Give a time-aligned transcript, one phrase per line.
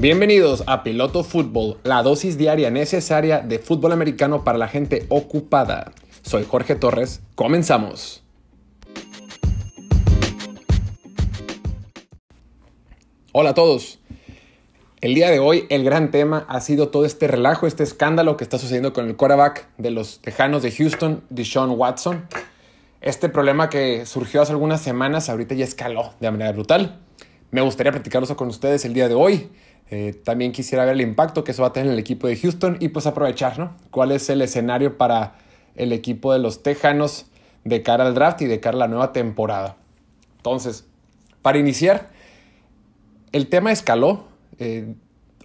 [0.00, 5.92] Bienvenidos a Piloto Fútbol, la dosis diaria necesaria de fútbol americano para la gente ocupada.
[6.22, 8.22] Soy Jorge Torres, comenzamos.
[13.32, 13.98] Hola a todos.
[15.02, 18.44] El día de hoy el gran tema ha sido todo este relajo, este escándalo que
[18.44, 22.26] está sucediendo con el quarterback de los Tejanos de Houston, Deshaun Watson.
[23.02, 27.00] Este problema que surgió hace algunas semanas ahorita ya escaló de manera brutal.
[27.50, 29.50] Me gustaría platicarlo con ustedes el día de hoy.
[29.90, 32.36] Eh, también quisiera ver el impacto que eso va a tener en el equipo de
[32.36, 33.76] Houston y pues aprovechar, ¿no?
[33.90, 35.34] ¿Cuál es el escenario para
[35.74, 37.26] el equipo de los Tejanos
[37.64, 39.76] de cara al draft y de cara a la nueva temporada?
[40.36, 40.86] Entonces,
[41.42, 42.10] para iniciar,
[43.32, 44.28] el tema escaló.
[44.58, 44.94] Eh,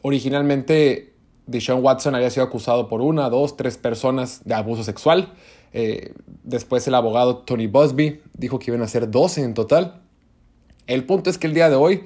[0.04, 1.14] originalmente,
[1.48, 5.34] Deshaun Watson había sido acusado por una, dos, tres personas de abuso sexual.
[5.74, 10.05] Eh, después el abogado Tony Busby dijo que iban a ser 12 en total.
[10.88, 12.04] El punto es que el día de hoy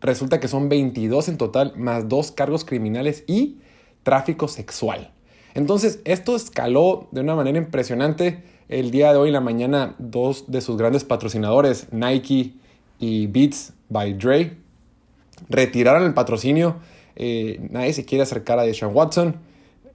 [0.00, 3.58] resulta que son 22 en total, más dos cargos criminales y
[4.02, 5.12] tráfico sexual.
[5.54, 8.42] Entonces, esto escaló de una manera impresionante.
[8.68, 12.54] El día de hoy, en la mañana, dos de sus grandes patrocinadores, Nike
[12.98, 14.56] y Beats by Dre,
[15.48, 16.76] retiraron el patrocinio.
[17.16, 19.36] Eh, nadie se quiere acercar a Deshaun Watson.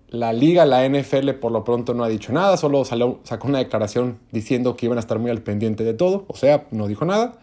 [0.09, 4.19] La liga, la NFL, por lo pronto no ha dicho nada, solo sacó una declaración
[4.31, 7.40] diciendo que iban a estar muy al pendiente de todo, o sea, no dijo nada.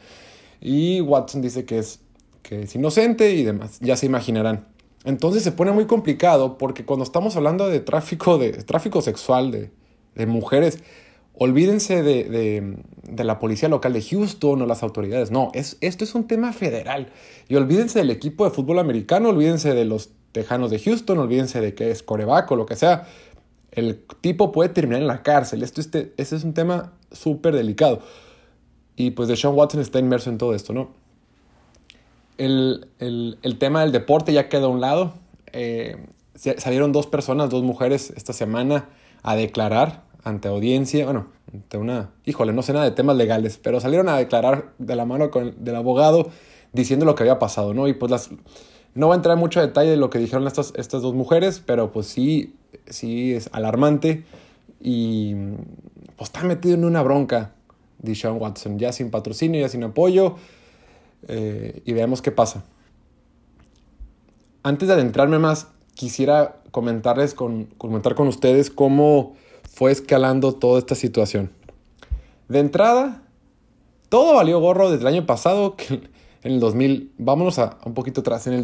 [0.61, 2.01] Y Watson dice que es
[2.43, 3.79] que es inocente y demás.
[3.81, 4.67] Ya se imaginarán.
[5.05, 9.71] Entonces se pone muy complicado porque cuando estamos hablando de tráfico, de, tráfico sexual de,
[10.15, 10.83] de mujeres,
[11.35, 15.31] olvídense de, de, de, la policía local de Houston o las autoridades.
[15.31, 17.09] No, es, esto es un tema federal.
[17.49, 21.75] Y olvídense del equipo de fútbol americano, olvídense de los tejanos de Houston, olvídense de
[21.75, 23.07] que es coreback o lo que sea.
[23.73, 25.63] El tipo puede terminar en la cárcel.
[25.63, 28.03] Esto, este, este es un tema súper delicado.
[29.01, 30.91] Y pues Deshaun Watson está inmerso en todo esto, ¿no?
[32.37, 35.15] el, tema del deporte ya quedó a un lado.
[35.55, 35.97] Eh,
[36.35, 38.91] salieron dos personas, dos mujeres esta semana
[39.23, 43.81] a declarar ante audiencia, bueno, ante una, híjole, no sé nada de temas legales, pero
[43.81, 46.29] salieron a declarar de la mano con, del abogado
[46.75, 47.89] diciendo lo que había pasado, ¿no?
[47.89, 48.29] Y pues las,
[48.95, 51.63] no va a entrar en mucho detalle de lo que dijeron estas, estas dos mujeres,
[51.65, 52.55] pero pues sí,
[52.85, 54.25] sí es alarmante
[54.79, 55.35] y
[56.17, 57.55] pues está metido en una bronca,
[58.03, 60.37] Deshaun Watson, ya sin patrocinio, ya sin apoyo.
[61.29, 62.65] Eh, y veamos qué pasa.
[64.63, 69.35] Antes de adentrarme más, quisiera comentarles con, comentar con ustedes cómo
[69.71, 71.51] fue escalando toda esta situación.
[72.49, 73.23] De entrada,
[74.09, 75.95] todo valió gorro desde el año pasado, que
[76.43, 78.63] en el 2000, vámonos a, un poquito atrás, en el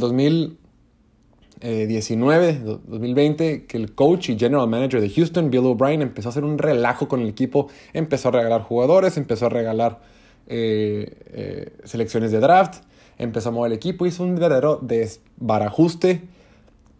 [1.60, 6.44] 2019, 2020, que el coach y general manager de Houston, Bill O'Brien, empezó a hacer
[6.44, 10.00] un relajo con el equipo, empezó a regalar jugadores, empezó a regalar
[10.48, 12.82] eh, eh, selecciones de draft,
[13.18, 16.22] empezó a mover el equipo, hizo un verdadero desbarajuste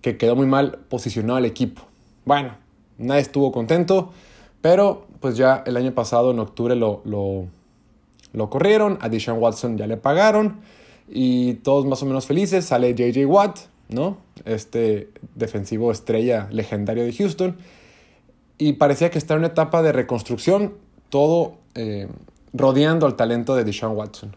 [0.00, 1.82] que quedó muy mal posicionado el equipo.
[2.24, 2.56] Bueno,
[2.98, 4.10] nadie estuvo contento,
[4.62, 7.46] pero pues ya el año pasado, en octubre, lo, lo,
[8.32, 10.60] lo corrieron, a Deshaun Watson ya le pagaron
[11.08, 12.64] y todos más o menos felices.
[12.66, 13.58] Sale JJ Watt,
[13.88, 14.18] ¿no?
[14.44, 17.56] Este defensivo estrella legendario de Houston.
[18.58, 20.74] Y parecía que estaba en una etapa de reconstrucción,
[21.10, 22.08] todo eh,
[22.52, 24.34] rodeando al talento de Deshaun Watson.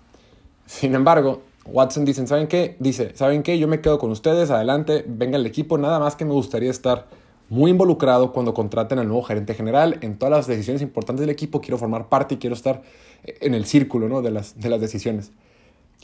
[0.66, 2.76] Sin embargo, Watson dice, ¿saben qué?
[2.80, 3.58] Dice, ¿saben qué?
[3.58, 7.08] Yo me quedo con ustedes, adelante, venga el equipo, nada más que me gustaría estar
[7.50, 11.62] muy involucrado cuando contraten al nuevo gerente general en todas las decisiones importantes del equipo,
[11.62, 12.84] quiero formar parte y quiero estar
[13.24, 14.22] en el círculo ¿no?
[14.22, 15.32] de, las, de las decisiones.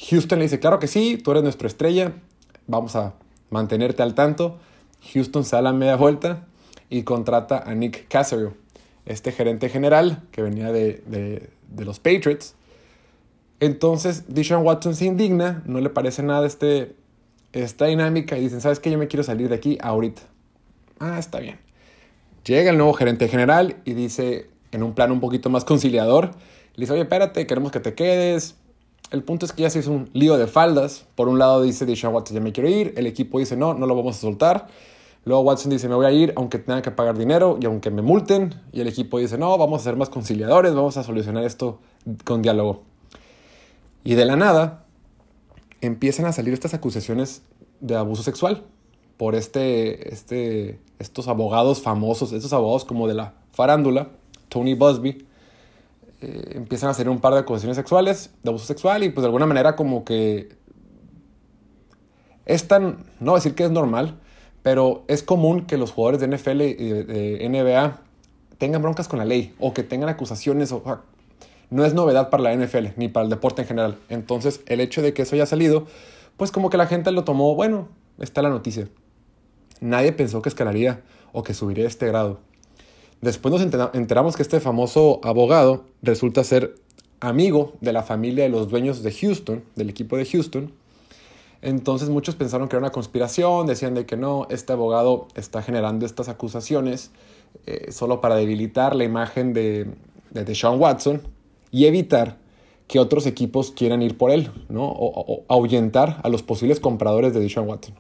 [0.10, 2.14] Houston le dice, claro que sí, tú eres nuestra estrella,
[2.68, 3.14] vamos a
[3.50, 4.58] mantenerte al tanto.
[5.14, 6.48] Houston sale a media vuelta
[6.90, 8.56] y contrata a Nick Casario,
[9.06, 11.02] este gerente general que venía de,
[11.70, 12.56] de los Patriots.
[13.60, 16.96] Entonces, Deshaun Watson se indigna, no le parece nada este,
[17.54, 18.92] esta dinámica y dicen, ¿sabes qué?
[18.92, 20.22] Yo me quiero salir de aquí ahorita.
[21.00, 21.60] Ah, está bien.
[22.46, 26.32] Llega el nuevo gerente general y dice, en un plan un poquito más conciliador,
[26.76, 28.56] le dice, oye, espérate, queremos que te quedes.
[29.12, 31.06] El punto es que ya se hizo un lío de faldas.
[31.16, 32.94] Por un lado dice Deshaun Watson, ya me quiero ir.
[32.98, 34.68] El equipo dice, no, no lo vamos a soltar.
[35.26, 38.02] Luego Watson dice, me voy a ir aunque tenga que pagar dinero y aunque me
[38.02, 38.54] multen.
[38.72, 41.80] Y el equipo dice, no, vamos a ser más conciliadores, vamos a solucionar esto
[42.24, 42.84] con diálogo.
[44.04, 44.86] Y de la nada
[45.82, 47.42] empiezan a salir estas acusaciones
[47.80, 48.64] de abuso sexual
[49.18, 54.10] por este, este, estos abogados famosos, estos abogados como de la farándula,
[54.50, 55.26] Tony Busby,
[56.26, 59.28] eh, empiezan a hacer un par de acusaciones sexuales, de abuso sexual y pues de
[59.28, 60.50] alguna manera como que
[62.46, 64.20] es tan, no decir que es normal,
[64.64, 68.02] pero es común que los jugadores de NFL y de, NBA
[68.58, 70.72] tengan broncas con la ley o que tengan acusaciones.
[70.72, 70.84] O,
[71.70, 73.98] no es novedad para la NFL ni para el deporte en general.
[74.10, 75.86] Entonces, el hecho de que eso haya salido,
[76.38, 77.88] pues como que la gente lo tomó, bueno,
[78.20, 78.88] está la noticia.
[79.82, 81.02] Nadie pensó que escalaría
[81.32, 82.40] o que subiría este grado.
[83.22, 83.62] Después nos
[83.94, 86.76] enteramos que este famoso abogado resulta ser
[87.20, 90.72] amigo de la familia de los dueños de Houston, del equipo de Houston.
[91.62, 96.06] Entonces muchos pensaron que era una conspiración, decían de que no, este abogado está generando
[96.06, 97.12] estas acusaciones
[97.66, 99.88] eh, solo para debilitar la imagen de,
[100.32, 101.22] de Sean Watson
[101.72, 102.38] y evitar
[102.88, 104.86] que otros equipos quieran ir por él, ¿no?
[104.86, 107.96] O, ahuyentar a los posibles compradores de Deshaun Watson.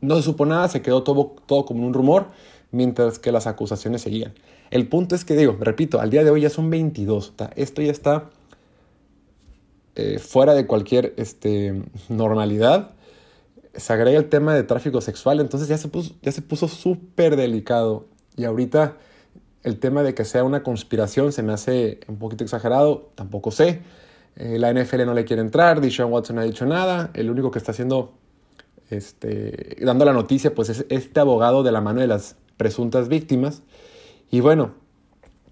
[0.00, 2.26] No se supo nada, se quedó todo, todo como un rumor,
[2.72, 4.34] mientras que las acusaciones seguían.
[4.70, 7.34] El punto es que, digo, repito, al día de hoy ya son 22.
[7.56, 8.30] Esto ya está
[9.94, 12.92] eh, fuera de cualquier este, normalidad.
[13.74, 15.88] Se agrega el tema de tráfico sexual, entonces ya se
[16.42, 18.06] puso, súper delicado.
[18.36, 18.96] Y ahorita
[19.62, 23.80] el tema de que sea una conspiración se me hace un poquito exagerado, tampoco sé.
[24.36, 27.10] Eh, la NFL no le quiere entrar, Deshaun Watson no ha dicho nada.
[27.12, 28.14] El único que está haciendo,
[28.88, 33.62] este, dando la noticia, pues es este abogado de la mano de las presuntas víctimas.
[34.30, 34.70] Y bueno,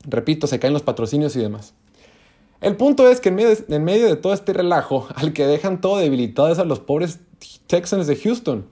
[0.05, 1.75] repito, se caen los patrocinios y demás.
[2.61, 3.35] El punto es que en
[3.85, 7.19] medio, de, todo este relajo, al que dejan todo debilitado es a los pobres
[7.67, 8.65] Texans de Houston.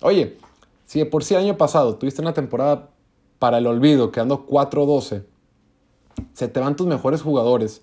[0.00, 0.38] Oye,
[0.86, 2.88] si de por sí el año pasado tuviste una temporada
[3.38, 5.24] para el olvido, quedando 4-12.
[6.32, 7.82] Se te van tus mejores jugadores.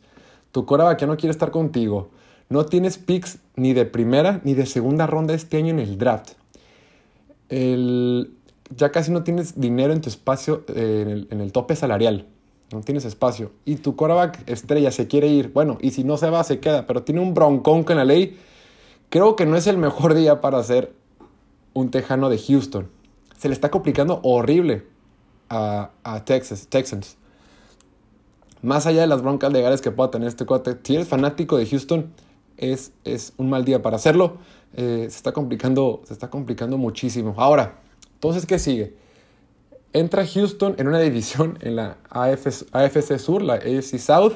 [0.52, 2.10] Tu coreback ya no quiere estar contigo.
[2.50, 6.32] No tienes picks ni de primera ni de segunda ronda este año en el draft.
[8.76, 12.28] Ya casi no tienes dinero en tu espacio, eh, en, el, tope salarial.
[12.72, 13.52] No tienes espacio.
[13.66, 15.52] Y tu coreback estrella se quiere ir.
[15.52, 16.86] Bueno, y si no se va, se queda.
[16.86, 18.38] Pero tiene un broncón con la ley.
[19.10, 20.94] Creo que no es el mejor día para ser
[21.74, 22.90] un tejano de Houston.
[23.38, 24.86] Se le está complicando horrible
[25.50, 25.90] a,
[26.26, 27.18] Texas, Texans.
[28.62, 31.66] Más allá de las broncas legales que pueda tener este cuate, si eres fanático de
[31.66, 32.12] Houston,
[32.58, 34.38] es, es un mal día para hacerlo.
[34.74, 37.34] Eh, se, está complicando, se está complicando muchísimo.
[37.38, 37.80] Ahora,
[38.20, 38.96] entonces, ¿qué sigue?
[39.94, 44.34] Entra Houston en una división en la AFC, Sur, la AFC South,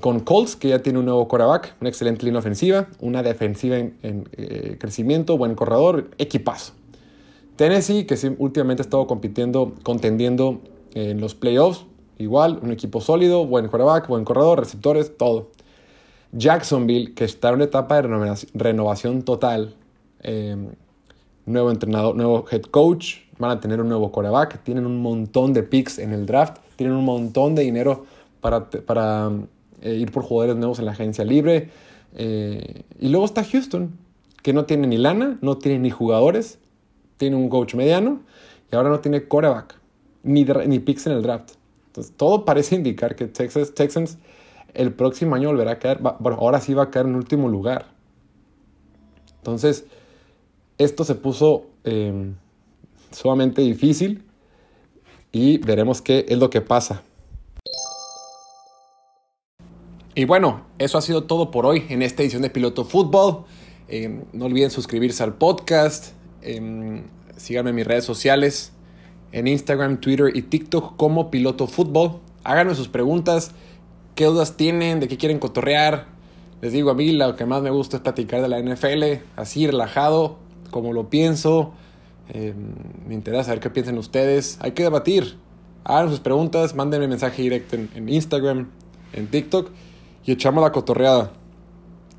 [0.00, 4.26] con Colts, que ya tiene un nuevo quarterback, una excelente línea ofensiva, una defensiva en,
[4.32, 6.72] eh, crecimiento, buen corredor, equipazo.
[7.56, 10.62] Tennessee, que últimamente ha estado compitiendo, contendiendo
[10.94, 11.84] en los playoffs,
[12.16, 15.50] igual, un equipo sólido, buen quarterback, buen corredor, receptores, todo.
[16.32, 19.74] Jacksonville, que está en una etapa de renovación, total,
[20.22, 20.70] em,
[21.46, 25.62] nuevo entrenador, nuevo head coach, van a tener un nuevo quarterback, tienen un montón de
[25.62, 28.06] picks en el draft, tienen un montón de dinero
[28.40, 29.30] para, para
[29.80, 31.70] eh, ir por jugadores nuevos en la agencia libre.
[32.14, 33.96] Eh, y luego está Houston,
[34.42, 36.58] que no tiene ni lana, no tiene ni jugadores,
[37.16, 38.20] tiene un coach mediano
[38.70, 39.78] y ahora no tiene coreback,
[40.22, 41.52] ni, ni picks en el draft.
[41.88, 44.18] Entonces, todo parece indicar que Texas, Texans
[44.74, 47.86] el próximo año volverá a caer, bueno, ahora sí va a caer en último lugar.
[49.38, 49.84] Entonces,
[50.78, 52.34] esto se puso em,
[53.10, 54.24] sumamente difícil
[55.30, 57.02] y veremos qué es lo que pasa.
[60.14, 63.44] Y bueno, eso ha sido todo por hoy en esta edición de Piloto Fútbol.
[63.88, 67.04] Em, no olviden suscribirse al podcast, Em,
[67.36, 68.72] síganme en mis redes sociales,
[69.30, 72.20] en Instagram, Twitter y TikTok como Piloto Fútbol.
[72.44, 73.52] Háganme sus preguntas,
[74.14, 76.06] qué dudas tienen, de qué quieren cotorrear.
[76.60, 79.66] Les digo, a mí lo que más me gusta es platicar de la NFL, así
[79.66, 80.38] relajado,
[80.72, 81.72] como lo pienso.
[82.28, 82.56] Em,
[83.06, 84.58] me interesa saber qué piensan ustedes.
[84.60, 85.36] Hay que debatir.
[85.84, 88.68] Hagan sus preguntas, mándenme mensaje directo en Instagram,
[89.12, 89.70] en TikTok
[90.24, 91.32] y echamos la cotorreada.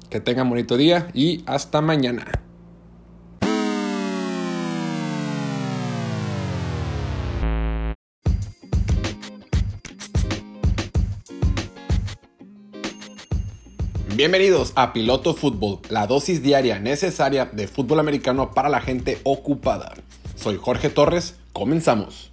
[0.10, 2.43] Que tengan bonito día y hasta mañana.
[14.16, 19.96] Bienvenidos a Piloto Fútbol, la dosis diaria necesaria de fútbol americano para la gente ocupada.
[20.36, 22.33] Soy Jorge Torres, comenzamos.